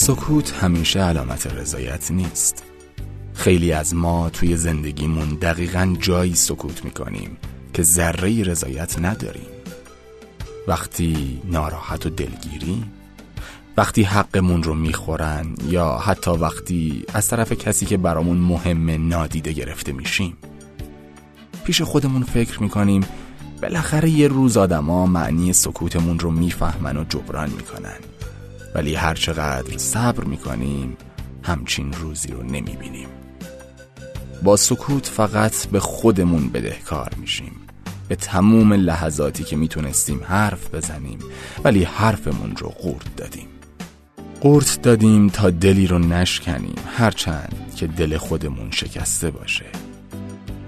[0.00, 2.64] سکوت همیشه علامت رضایت نیست.
[3.34, 7.36] خیلی از ما توی زندگیمون دقیقا جایی سکوت می‌کنیم
[7.72, 9.46] که ذره رضایت نداریم.
[10.68, 12.92] وقتی ناراحت و دلگیریم
[13.76, 19.92] وقتی حقمون رو می‌خورن یا حتی وقتی از طرف کسی که برامون مهم نادیده گرفته
[19.92, 20.36] میشیم.
[21.64, 23.04] پیش خودمون فکر می‌کنیم
[23.62, 27.98] بالاخره یه روز آدما معنی سکوتمون رو می‌فهمن و جبران می‌کنن.
[28.74, 30.96] ولی هر چقدر صبر می‌کنیم
[31.42, 33.08] همچین روزی رو نمی‌بینیم.
[34.42, 37.52] با سکوت فقط به خودمون بدهکار میشیم.
[38.08, 41.18] به تموم لحظاتی که می‌تونستیم حرف بزنیم
[41.64, 43.46] ولی حرفمون رو قورت دادیم.
[44.40, 49.66] قورت دادیم تا دلی رو نشکنیم هرچند که دل خودمون شکسته باشه.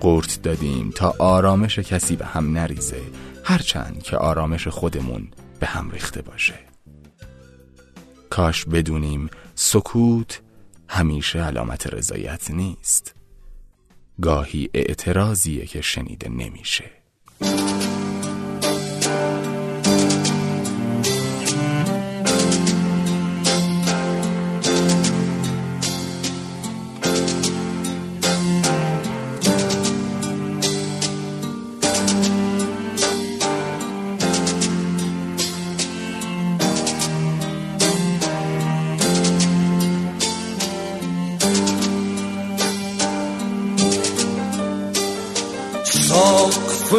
[0.00, 3.00] قورت دادیم تا آرامش کسی به هم نریزه
[3.44, 5.28] هرچند که آرامش خودمون
[5.60, 6.71] به هم ریخته باشه.
[8.32, 10.40] کاش بدونیم سکوت
[10.88, 13.14] همیشه علامت رضایت نیست.
[14.22, 16.90] گاهی اعتراضیه که شنیده نمیشه.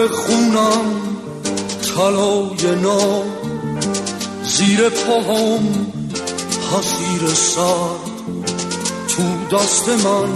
[0.08, 0.86] خونم
[1.96, 3.24] طلای نام
[4.44, 5.94] زیر پاهم
[6.72, 8.14] حسیر سرد
[9.08, 10.30] تو دست من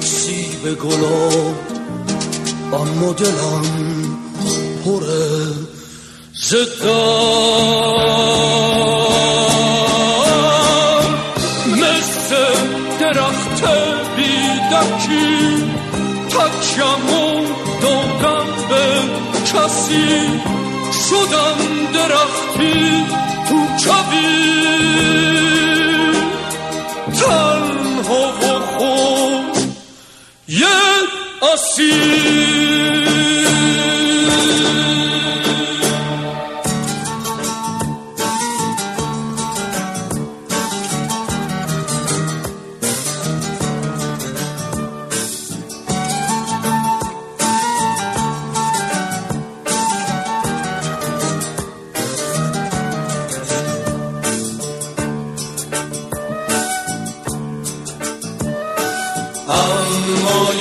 [0.00, 1.54] سیب گلاب.
[2.72, 3.64] اما دلم
[4.84, 5.52] پره
[6.34, 6.94] زدم
[11.66, 12.34] مثل
[13.00, 13.62] درخت
[14.16, 15.64] بیدکی
[16.28, 17.13] تکیم
[19.94, 20.40] کسی
[21.08, 21.58] شدم
[21.94, 23.06] درختی
[23.48, 24.34] تو کبی
[27.20, 29.58] تنها و خوش
[30.48, 30.66] یه
[31.52, 32.83] اسیر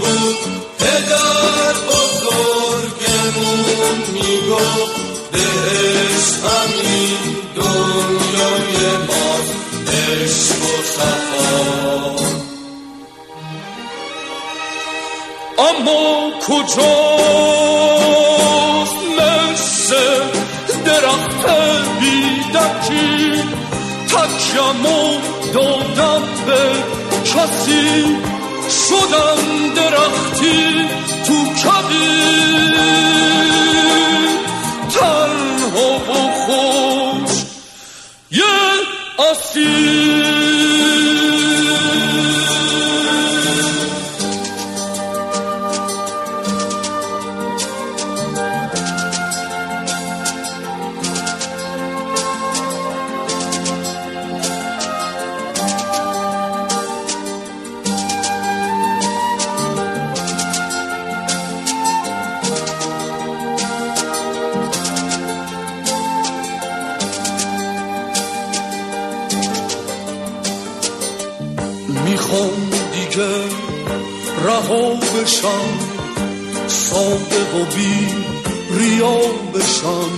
[0.00, 0.38] بود.
[0.78, 3.58] پدر بزرگمون
[4.12, 5.00] می‌گفت
[5.32, 7.22] بهش همین
[7.56, 8.76] دنیای
[9.08, 9.54] ماست
[9.88, 11.60] عشق و صفا
[15.58, 16.04] اما
[16.46, 17.80] کجاست
[19.18, 19.94] مثل
[20.84, 21.44] درخت
[22.00, 23.42] بیدکی؟
[24.08, 24.88] تکیم و
[25.54, 26.62] دادم به
[27.34, 28.16] کسی
[28.88, 30.88] شدم درختی
[31.26, 32.20] تو کبی.
[34.90, 37.44] تنها و خوش
[38.30, 38.44] یه
[39.30, 40.39] اسیر
[72.30, 73.28] می‌خوام دیگه
[74.44, 75.78] رها بشم
[76.68, 78.06] صادق و بی
[78.78, 79.16] ریا
[79.54, 80.10] بشم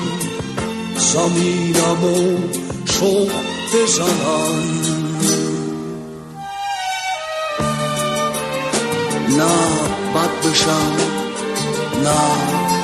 [0.97, 2.39] زمینم و
[2.85, 3.31] شوق
[3.75, 4.63] بزنم
[9.29, 9.55] نه
[10.15, 10.97] بد بشم
[12.05, 12.82] نه